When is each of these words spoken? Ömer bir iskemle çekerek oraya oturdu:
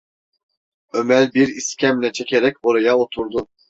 Ömer 0.93 1.33
bir 1.33 1.47
iskemle 1.47 2.11
çekerek 2.11 2.55
oraya 2.63 2.97
oturdu: 2.97 3.47